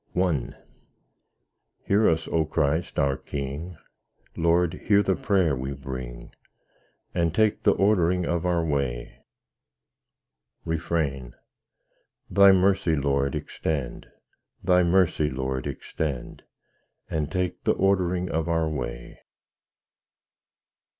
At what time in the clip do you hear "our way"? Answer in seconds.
8.43-9.19, 18.49-19.19